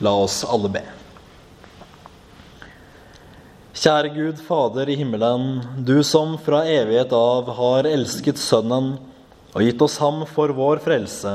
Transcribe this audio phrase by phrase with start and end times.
[0.00, 0.80] La oss alle be.
[3.76, 8.94] Kjære Gud, Fader i himmelen, du som fra evighet av har elsket Sønnen
[9.52, 11.34] og gitt oss ham for vår frelse.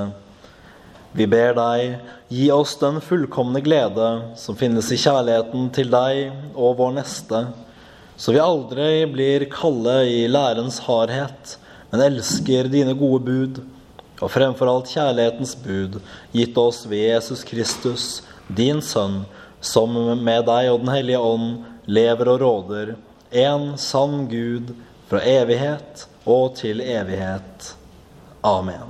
[1.15, 1.95] Vi ber deg,
[2.33, 4.09] gi oss den fullkomne glede
[4.41, 7.45] som finnes i kjærligheten til deg og vår neste,
[8.17, 11.57] så vi aldri blir kalde i lærens hardhet,
[11.91, 13.65] men elsker dine gode bud,
[14.21, 15.99] og fremfor alt kjærlighetens bud,
[16.33, 19.23] gitt oss ved Jesus Kristus, din Sønn,
[19.61, 22.95] som med deg og Den hellige ånd lever og råder,
[23.31, 24.75] en sann Gud,
[25.09, 27.73] fra evighet og til evighet.
[28.45, 28.89] Amen.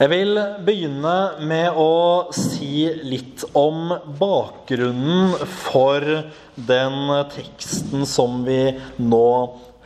[0.00, 5.34] Jeg vil begynne med å si litt om bakgrunnen
[5.66, 6.06] for
[6.56, 8.62] den teksten som vi
[8.96, 9.26] nå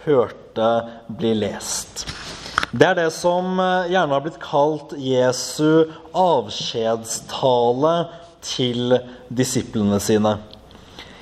[0.05, 0.70] hørte
[1.08, 2.06] bli lest.
[2.74, 3.55] Det er det som
[3.87, 7.92] gjerne har blitt kalt Jesu avskjedstale
[8.42, 8.97] til
[9.31, 10.33] disiplene sine.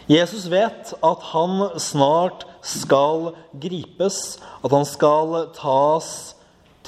[0.09, 6.09] Jesus vet at han snart skal gripes, at han skal tas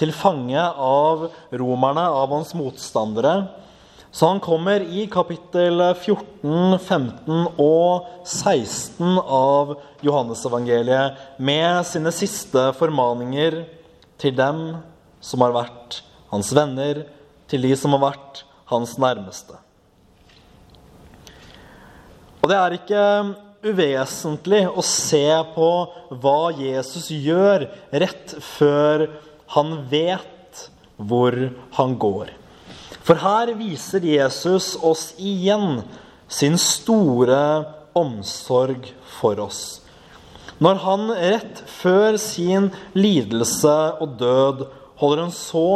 [0.01, 3.35] til fange av romerne, av hans motstandere.
[4.17, 13.67] Så han kommer i kapittel 14, 15 og 16 av Johannesevangeliet med sine siste formaninger
[14.25, 14.65] til dem
[15.25, 16.01] som har vært
[16.33, 17.05] hans venner,
[17.49, 19.59] til de som har vært hans nærmeste.
[22.41, 23.05] Og det er ikke
[23.65, 25.69] uvesentlig å se på
[26.21, 27.67] hva Jesus gjør
[28.05, 29.07] rett før
[29.55, 30.67] han vet
[30.97, 31.37] hvor
[31.79, 32.33] han går.
[33.05, 35.83] For her viser Jesus oss igjen
[36.29, 37.41] sin store
[37.97, 39.84] omsorg for oss.
[40.65, 44.67] Når han rett før sin lidelse og død
[45.01, 45.69] holder en så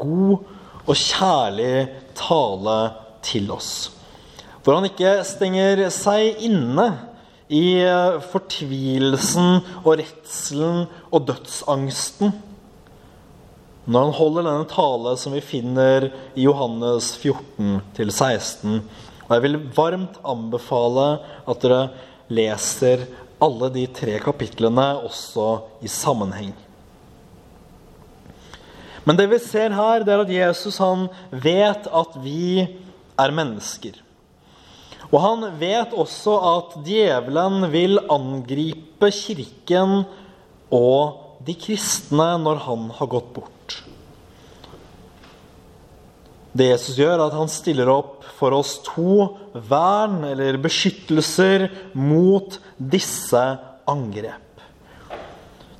[0.00, 0.46] god
[0.84, 1.74] og kjærlig
[2.18, 2.78] tale
[3.24, 3.72] til oss.
[4.64, 6.88] Hvor han ikke stenger seg inne
[7.52, 7.84] i
[8.32, 12.34] fortvilelsen og redselen og dødsangsten
[13.84, 18.78] når han holder denne tale som vi finner i Johannes 14-16.
[19.26, 21.08] Og jeg vil varmt anbefale
[21.44, 21.82] at dere
[22.32, 23.04] leser
[23.42, 25.48] alle de tre kapitlene også
[25.84, 26.52] i sammenheng.
[29.04, 32.64] Men det vi ser her, det er at Jesus han vet at vi
[33.20, 33.98] er mennesker.
[35.12, 40.00] Og han vet også at djevelen vil angripe kirken
[40.72, 43.53] og de kristne når han har gått bort.
[46.54, 49.26] Det Jesus gjør, er at han stiller opp for oss to
[49.66, 51.66] vern eller beskyttelser
[51.98, 53.42] mot disse
[53.90, 54.62] angrep.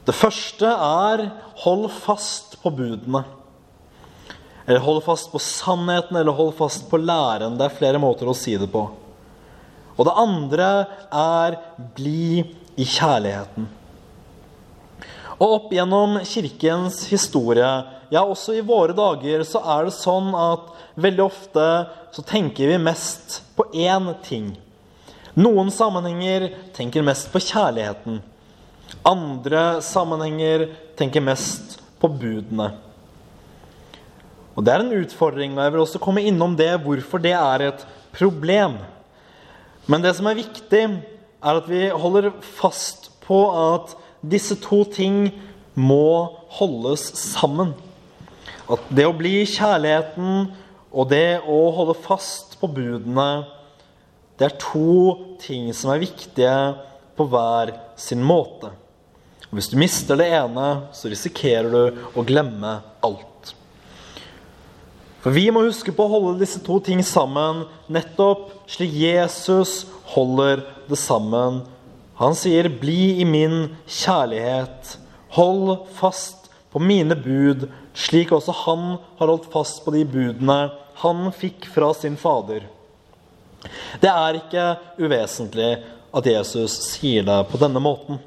[0.05, 1.29] Det første er
[1.63, 3.23] hold fast på budene.
[4.67, 7.55] Eller hold fast på sannheten, eller hold fast på læren.
[7.59, 8.85] Det er flere måter å si det på.
[9.95, 10.69] Og det andre
[11.15, 11.59] er
[11.95, 12.43] bli
[12.75, 13.69] i kjærligheten.
[15.45, 17.69] Og opp gjennom kirkens historie,
[18.09, 21.65] ja, også i våre dager, så er det sånn at veldig ofte
[22.15, 24.55] så tenker vi mest på én ting.
[25.37, 28.23] Noen sammenhenger tenker mest på kjærligheten.
[29.05, 32.71] Andre sammenhenger tenker mest på budene.
[34.55, 37.67] Og Det er en utfordring, og jeg vil også komme innom det, hvorfor det er
[37.69, 37.85] et
[38.15, 38.79] problem.
[39.91, 40.85] Men det som er viktig,
[41.45, 43.97] er at vi holder fast på at
[44.31, 45.29] disse to ting
[45.75, 47.75] må holdes sammen.
[48.71, 50.47] At det å bli kjærligheten
[50.95, 53.45] og det å holde fast på budene,
[54.39, 56.55] det er to ting som er viktige
[57.15, 58.73] på hver sin måte.
[59.51, 63.53] Og hvis du mister det ene, så risikerer du å glemme alt.
[65.23, 70.67] For vi må huske på å holde disse to ting sammen, nettopp slik Jesus holder
[70.89, 71.63] det sammen
[72.17, 74.99] han sier, 'Bli i min kjærlighet'.
[75.35, 78.85] Hold fast på mine bud, slik også han
[79.19, 80.71] har holdt fast på de budene
[81.03, 82.63] han fikk fra sin fader.
[84.01, 84.67] Det er ikke
[84.99, 85.73] uvesentlig
[86.15, 88.21] at Jesus sier det på denne måten.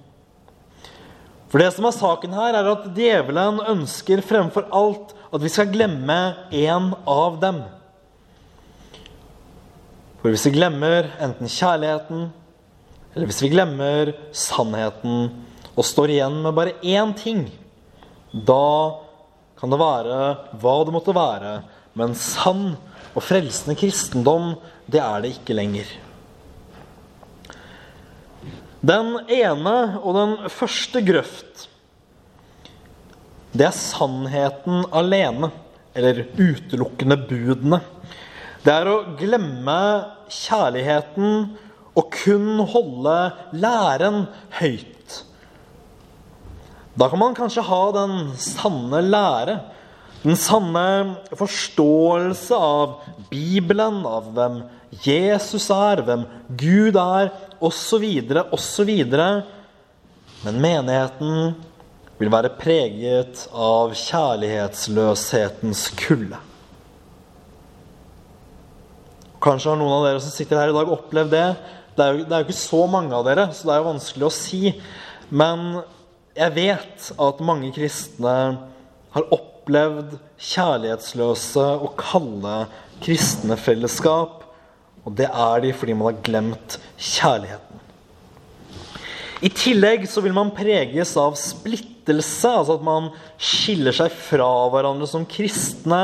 [1.47, 5.71] For det som er saken her, er at djevelen ønsker fremfor alt at vi skal
[5.71, 6.17] glemme
[6.51, 7.61] én av dem.
[10.19, 12.27] For hvis vi glemmer enten kjærligheten
[13.17, 15.31] eller hvis vi glemmer sannheten
[15.73, 17.47] og står igjen med bare én ting,
[18.29, 18.93] da
[19.57, 20.19] kan det være
[20.61, 21.53] hva det måtte være,
[21.97, 22.75] men sann
[23.17, 24.51] og frelsende kristendom,
[24.85, 25.89] det er det ikke lenger.
[28.85, 31.65] Den ene og den første grøft,
[33.57, 35.49] det er sannheten alene.
[35.97, 37.79] eller utelukkende budene.
[38.61, 39.77] Det er å glemme
[40.29, 41.47] kjærligheten
[41.97, 43.17] og kun holde
[43.57, 44.25] læren
[44.59, 45.23] høyt.
[46.97, 49.59] Da kan man kanskje ha den sanne lære,
[50.23, 52.97] den sanne forståelse av
[53.29, 54.63] Bibelen, av hvem
[55.05, 56.25] Jesus er, hvem
[56.57, 57.29] Gud er,
[57.61, 58.05] osv.,
[58.55, 58.91] osv.
[60.45, 61.55] Men menigheten
[62.17, 66.41] vil være preget av kjærlighetsløshetens kulde.
[69.43, 71.47] Kanskje har noen av dere som sitter her i dag, opplevd det.
[71.97, 73.91] Det er, jo, det er jo ikke så mange av dere, så det er jo
[73.91, 74.59] vanskelig å si.
[75.33, 75.63] Men
[76.37, 78.33] jeg vet at mange kristne
[79.15, 82.59] har opplevd kjærlighetsløse og kalde
[83.01, 84.43] kristne fellesskap.
[85.07, 87.81] Og det er de fordi man har glemt kjærligheten.
[89.41, 93.11] I tillegg så vil man preges av splittelse, altså at man
[93.41, 96.01] skiller seg fra hverandre som kristne,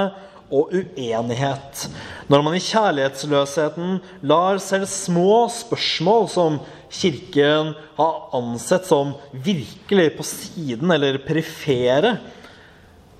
[0.53, 1.87] og uenighet.
[2.29, 3.97] Når man i kjærlighetsløsheten
[4.29, 6.61] lar selv små spørsmål som
[6.93, 12.19] Kirken har ansett som virkelig på siden eller perifere,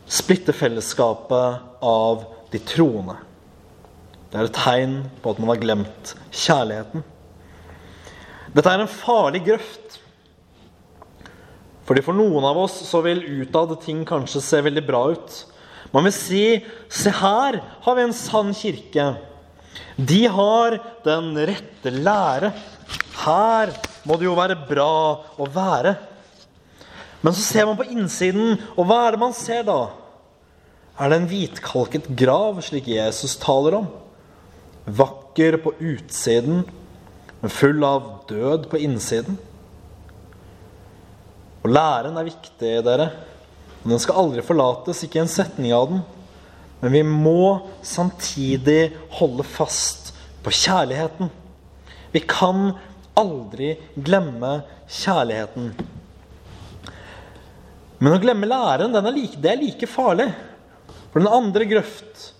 [0.06, 3.18] splitte fellesskapet av de troende.
[4.30, 4.94] Det er et tegn
[5.24, 7.03] på at man har glemt kjærligheten.
[8.53, 9.97] Dette er en farlig grøft.
[11.83, 15.39] Fordi For noen av oss så vil utad ting kanskje se veldig bra ut.
[15.94, 16.44] Man vil si
[16.90, 19.13] Se her har vi en sann kirke.
[19.98, 22.54] De har den rette lære.
[23.24, 23.74] Her
[24.07, 24.94] må det jo være bra
[25.38, 25.95] å være.
[27.24, 29.80] Men så ser man på innsiden, og hva er det man ser da?
[31.00, 33.88] Er det en hvitkalket grav, slik Jesus taler om?
[34.86, 36.66] Vakker på utsiden,
[37.40, 39.40] men full av død på innsiden?
[41.63, 43.07] Og læren er viktig, dere.
[43.83, 46.03] Og den skal aldri forlates, ikke en setning av den.
[46.83, 50.13] Men vi må samtidig holde fast
[50.44, 51.31] på kjærligheten.
[52.12, 52.74] Vi kan
[53.19, 55.74] aldri glemme kjærligheten.
[58.03, 60.27] Men å glemme læren, er like, det er like farlig.
[61.12, 62.31] For den andre grøft,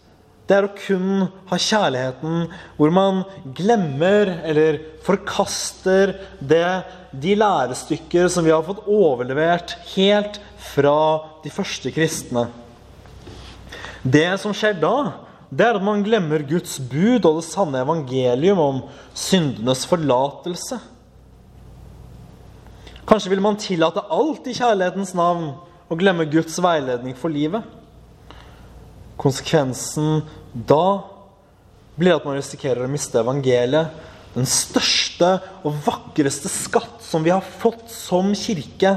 [0.48, 3.22] det er å kun ha kjærligheten hvor man
[3.56, 6.84] glemmer eller forkaster det
[7.16, 10.42] de lærestykker som vi har fått overlevert helt
[10.74, 10.98] fra
[11.44, 12.48] de første kristne.
[14.04, 15.13] Det som skjer da,
[15.48, 18.81] det er at man glemmer Guds bud og det sanne evangelium om
[19.16, 20.80] syndenes forlatelse.
[23.07, 25.54] Kanskje vil man tillate alt i kjærlighetens navn
[25.88, 27.63] og glemme Guds veiledning for livet.
[29.19, 30.24] Konsekvensen
[30.54, 31.04] da
[31.95, 33.94] blir at man risikerer å miste evangeliet,
[34.33, 38.95] den største og vakreste skatt som vi har fått som kirke.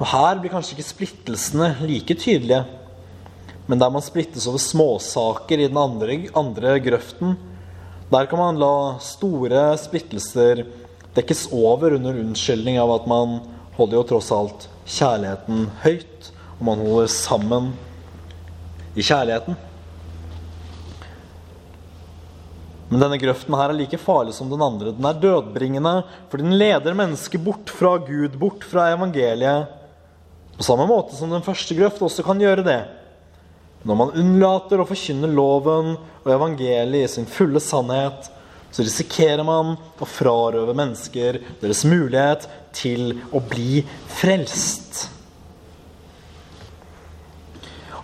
[0.00, 2.64] Og Her blir kanskje ikke splittelsene like tydelige.
[3.66, 7.34] Men der man splittes over småsaker i den andre, andre grøften,
[8.08, 10.62] der kan man la store splittelser
[11.16, 13.40] dekkes over under unnskyldning av at man
[13.76, 17.72] holder jo tross alt kjærligheten høyt, og man holder sammen
[18.96, 19.56] i kjærligheten.
[22.86, 24.92] Men denne grøften her er like farlig som den andre.
[24.94, 25.94] Den er dødbringende,
[26.30, 29.72] for den leder mennesket bort fra Gud, bort fra evangeliet.
[30.56, 32.78] På samme måte som den første grøft også kan gjøre det.
[33.86, 38.30] Når man unnlater å forkynne loven og evangeliet i sin fulle sannhet,
[38.70, 42.46] så risikerer man å frarøve mennesker deres mulighet
[42.76, 43.82] til å bli
[44.18, 45.15] frelst.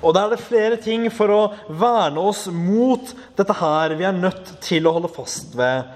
[0.03, 1.41] Og da er det flere ting for å
[1.71, 5.87] verne oss mot dette her vi er nødt til å holde fast ved.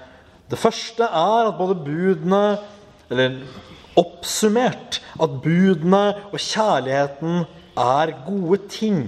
[0.47, 2.43] Det første er at både budene
[3.11, 3.41] Eller
[3.97, 7.45] oppsummert at budene og kjærligheten
[7.79, 9.05] er gode ting.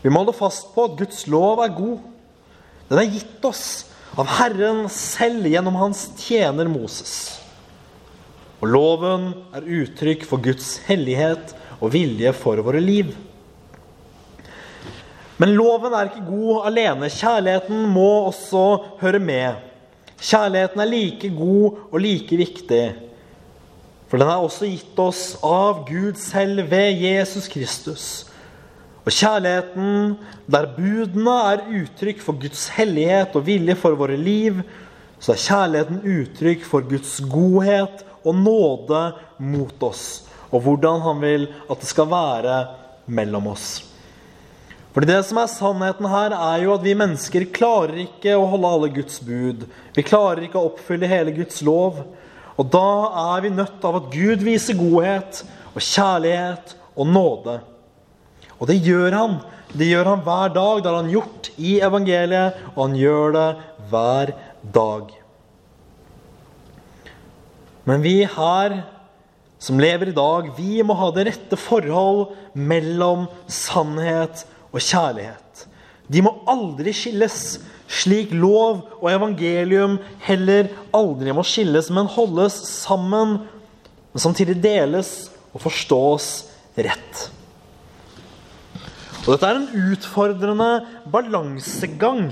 [0.00, 2.00] Vi må holde fast på at Guds lov er god.
[2.88, 3.66] Den er gitt oss
[4.18, 7.36] av Herren selv gjennom hans tjener Moses.
[8.58, 13.12] Og loven er uttrykk for Guds hellighet og vilje for våre liv.
[15.38, 17.10] Men loven er ikke god alene.
[17.14, 18.64] Kjærligheten må også
[19.02, 19.60] høre med.
[20.18, 22.86] Kjærligheten er like god og like viktig.
[24.08, 28.06] For den er også gitt oss av Gud selv ved Jesus Kristus.
[29.04, 30.16] Og kjærligheten,
[30.50, 34.58] der budene er uttrykk for Guds hellighet og vilje for våre liv,
[35.20, 39.02] så er kjærligheten uttrykk for Guds godhet og nåde
[39.38, 42.58] mot oss, og hvordan han vil at det skal være
[43.06, 43.68] mellom oss.
[44.94, 48.70] Fordi det som er sannheten her, er jo at vi mennesker klarer ikke å holde
[48.74, 49.66] alle Guds bud.
[49.94, 52.00] Vi klarer ikke å oppfylle hele Guds lov.
[52.58, 52.88] Og da
[53.36, 57.60] er vi nødt av at Gud viser godhet og kjærlighet og nåde.
[58.58, 59.38] Og det gjør han.
[59.70, 60.82] Det gjør han hver dag.
[60.82, 63.48] Det har han gjort i evangeliet, og han gjør det
[63.92, 64.34] hver
[64.74, 65.16] dag.
[67.88, 68.80] Men vi her
[69.62, 75.64] som lever i dag, vi må ha det rette forhold mellom sannhet og kjærlighet.
[76.08, 77.58] De må aldri skilles,
[77.88, 83.38] slik lov og evangelium heller aldri må skilles, men holdes sammen,
[84.12, 86.28] men samtidig deles og forstås
[86.76, 87.24] rett.
[89.24, 90.68] Og Dette er en utfordrende
[91.12, 92.30] balansegang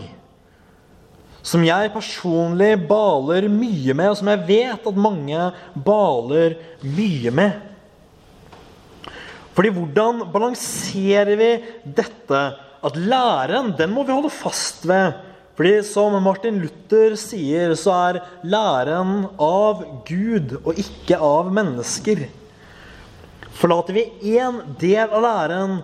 [1.46, 5.50] som jeg personlig baler mye med, og som jeg vet at mange
[5.86, 7.60] baler mye med.
[9.56, 11.50] Fordi hvordan balanserer vi
[11.96, 12.42] dette?
[12.84, 15.16] At læren, den må vi holde fast ved.
[15.56, 22.26] Fordi som Martin Luther sier, så er læren av Gud og ikke av mennesker.
[23.56, 24.04] Forlater vi
[24.36, 25.78] én del av læren,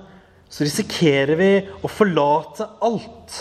[0.53, 3.39] så risikerer vi å forlate alt.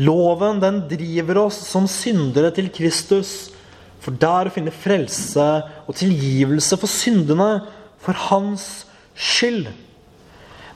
[0.00, 3.52] Loven den driver oss som syndere til Kristus,
[4.00, 5.44] for der å finne frelse
[5.84, 7.50] og tilgivelse for syndene,
[8.02, 9.70] for hans skyld.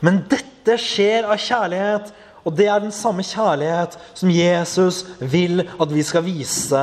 [0.04, 2.12] Men dette skjer av kjærlighet,
[2.46, 6.82] og det er den samme kjærlighet som Jesus vil at vi skal vise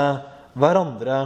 [0.60, 1.20] hverandre.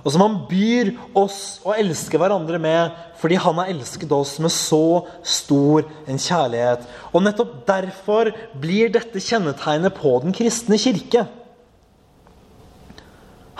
[0.00, 4.50] Og som han byr oss å elske hverandre med fordi han har elsket oss med
[4.50, 6.88] så stor en kjærlighet.
[7.12, 11.26] Og nettopp derfor blir dette kjennetegnet på den kristne kirke.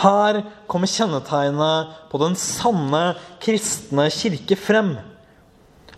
[0.02, 3.04] Her kommer kjennetegnet på den sanne
[3.44, 4.96] kristne kirke frem.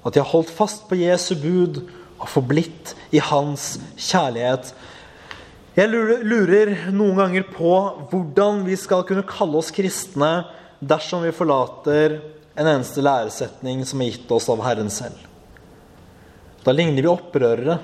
[0.04, 1.80] At de har holdt fast på Jesu bud
[2.20, 4.72] og forblitt i hans kjærlighet.
[5.74, 7.72] Jeg lurer noen ganger på
[8.12, 10.44] hvordan vi skal kunne kalle oss kristne
[10.84, 12.20] dersom vi forlater
[12.54, 15.18] en eneste læresetning som er gitt oss av Herren selv.
[16.64, 17.80] Da ligner vi opprørere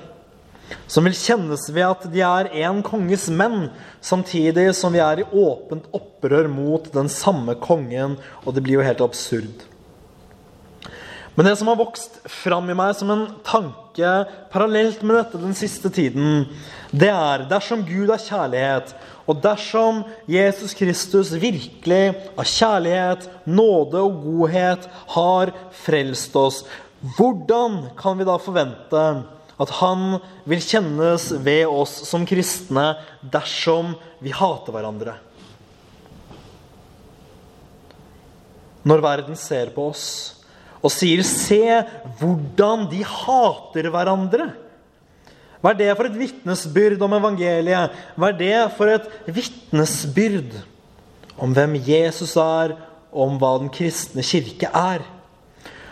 [0.87, 3.69] som vil kjennes ved at de er en konges menn,
[4.03, 8.85] samtidig som vi er i åpent opprør mot den samme kongen, og det blir jo
[8.87, 9.67] helt absurd.
[11.35, 14.09] Men det som har vokst fram i meg som en tanke
[14.51, 16.43] parallelt med dette den siste tiden,
[16.91, 18.91] det er dersom Gud er kjærlighet,
[19.29, 22.01] og dersom Jesus Kristus virkelig
[22.35, 25.53] av kjærlighet, nåde og godhet har
[25.85, 26.65] frelst oss,
[27.15, 29.05] hvordan kan vi da forvente
[29.61, 30.19] at han
[30.49, 32.91] vil kjennes ved oss som kristne
[33.23, 35.15] dersom vi hater hverandre?
[38.83, 40.05] Når verden ser på oss
[40.81, 41.85] og sier 'se
[42.19, 44.51] hvordan de hater hverandre',
[45.61, 47.97] hva er det for et vitnesbyrd om evangeliet?
[48.17, 50.55] Hva er det for et vitnesbyrd
[51.37, 52.73] om hvem Jesus er,
[53.13, 55.05] og om hva den kristne kirke er?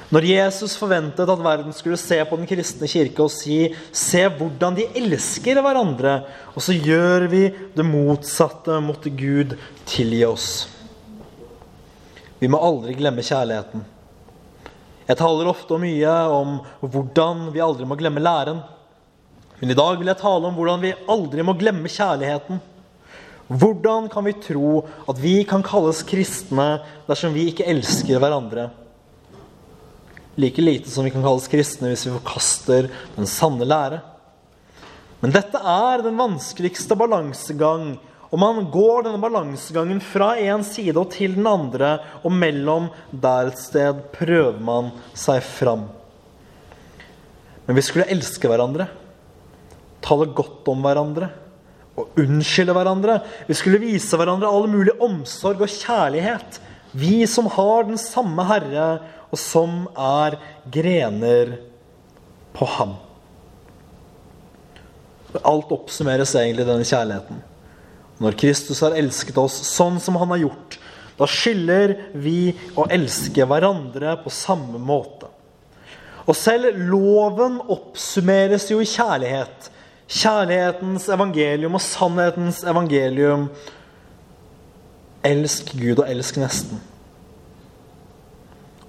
[0.10, 4.76] Når Jesus forventet at verden skulle se på den kristne kirke og si 'Se hvordan
[4.76, 6.24] de elsker hverandre',
[6.56, 9.56] og så gjør vi det motsatte, måtte Gud
[9.86, 10.68] tilgi oss.
[12.40, 13.86] Vi må aldri glemme kjærligheten.
[15.10, 18.60] Jeg taler ofte og mye om hvordan vi aldri må glemme læren.
[19.60, 22.60] Men i dag vil jeg tale om hvordan vi aldri må glemme kjærligheten.
[23.50, 26.68] Hvordan kan vi tro at vi kan kalles kristne
[27.08, 28.68] dersom vi ikke elsker hverandre?
[30.38, 34.04] Like lite som vi kan kalles kristne hvis vi forkaster den sanne lære.
[35.20, 37.96] Men dette er den vanskeligste balansegang.
[38.30, 43.50] Og man går denne balansegangen fra én side og til den andre, og mellom der
[43.50, 45.88] et sted prøver man seg fram.
[47.66, 48.90] Men vi skulle elske hverandre
[50.06, 51.30] tale godt om hverandre
[52.00, 53.20] og unnskylde hverandre.
[53.50, 56.60] Vi skulle vise hverandre all mulig omsorg og kjærlighet.
[56.96, 58.88] Vi som har den samme Herre,
[59.30, 60.40] og som er
[60.72, 61.58] grener
[62.56, 62.96] på ham.
[65.44, 67.44] Alt oppsummeres egentlig denne kjærligheten.
[68.20, 70.78] Når Kristus har elsket oss sånn som han har gjort,
[71.20, 75.28] da skylder vi å elske hverandre på samme måte.
[76.30, 79.72] Og selv loven oppsummeres jo i kjærlighet
[80.10, 83.48] kjærlighetens evangelium og sannhetens evangelium.
[85.26, 86.80] Elsk Gud og elsk nesten.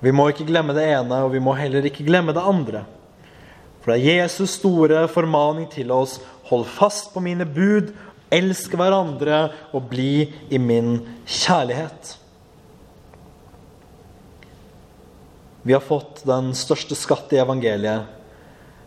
[0.00, 2.86] Vi må ikke glemme det ene, og vi må heller ikke glemme det andre.
[3.82, 6.18] For det er Jesus' store formaning til oss.
[6.48, 7.92] Hold fast på mine bud,
[8.34, 12.16] elsk hverandre og bli i min kjærlighet.
[15.62, 18.08] Vi har fått den største skatt i evangeliet.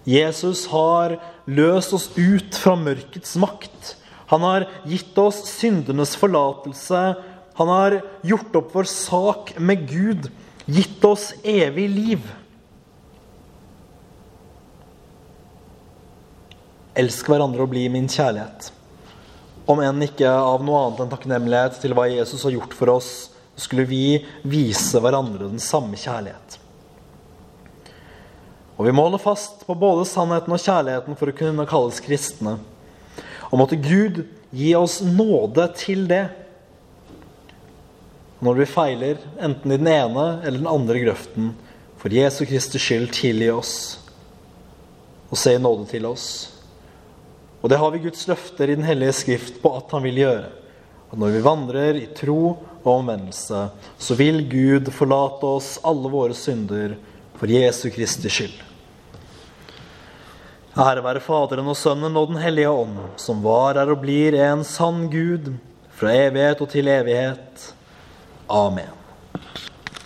[0.10, 3.94] Jesus har løst oss ut fra mørkets makt.
[4.32, 7.04] Han har gitt oss syndenes forlatelse.
[7.60, 10.32] Han har gjort opp vår sak med Gud,
[10.66, 12.32] gitt oss evig liv.
[16.98, 18.74] Elsk hverandre og bli min kjærlighet.
[19.70, 23.12] Om enn ikke av noe annet enn takknemlighet til hva Jesus har gjort for oss,
[23.56, 26.58] skulle vi vise hverandre den samme kjærlighet.
[28.74, 32.58] Og vi må holde fast på både sannheten og kjærligheten for å kunne kalles kristne.
[33.52, 36.26] Og måtte Gud gi oss nåde til det.
[38.44, 41.54] Når vi feiler, enten i den ene eller den andre grøften,
[42.02, 43.76] for Jesu Kristi skyld tilgi oss
[45.32, 46.53] og se i nåde til oss.
[47.64, 50.50] Og det har vi Guds løfter i Den hellige skrift på at han vil gjøre.
[51.14, 53.68] At når vi vandrer i tro og omvendelse,
[53.98, 56.98] så vil Gud forlate oss alle våre synder
[57.40, 58.58] for Jesu Kristi skyld.
[60.74, 64.66] Ære være Faderen og Sønnen og Den hellige ånd, som var, er og blir en
[64.68, 65.54] sann Gud,
[65.94, 67.68] fra evighet og til evighet.
[68.50, 68.90] Amen.